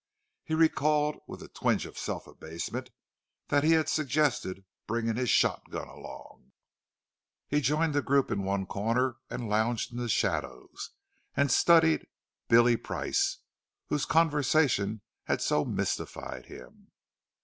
[0.43, 2.89] He recalled, with a twinge of self abasement,
[3.49, 6.53] that he had suggested bringing his shotgun along!
[7.47, 10.89] He joined a group in one corner, and lounged in the shadows,
[11.37, 12.07] and studied
[12.47, 13.41] "Billy" Price,
[13.89, 16.87] whose conversation had so mystified him.